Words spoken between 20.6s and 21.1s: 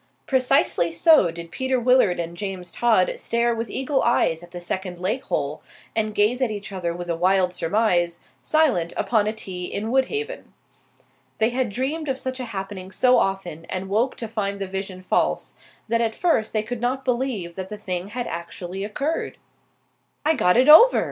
over!"